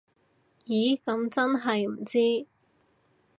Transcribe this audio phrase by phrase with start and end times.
[0.65, 2.47] 咦噉真係唔知